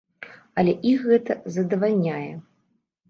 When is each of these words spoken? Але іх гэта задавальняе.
Але 0.61 0.73
іх 0.93 1.05
гэта 1.11 1.37
задавальняе. 1.59 2.29